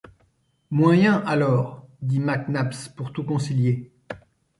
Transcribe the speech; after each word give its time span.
Moyens, 0.71 1.21
alors? 1.27 1.85
dit 2.01 2.19
Mac 2.19 2.47
Nabbs 2.49 2.89
pour 2.95 3.13
tout 3.13 3.23
concilier. 3.23 3.93